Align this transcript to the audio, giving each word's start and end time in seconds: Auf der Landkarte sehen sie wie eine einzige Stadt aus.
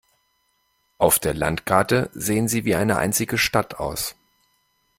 Auf 0.97 1.19
der 1.19 1.35
Landkarte 1.35 2.09
sehen 2.15 2.47
sie 2.47 2.65
wie 2.65 2.73
eine 2.73 2.97
einzige 2.97 3.37
Stadt 3.37 3.75
aus. 3.75 4.15